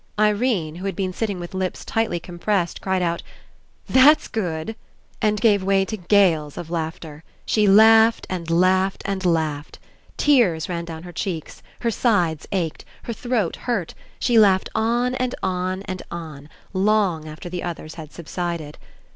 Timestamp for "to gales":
5.85-6.57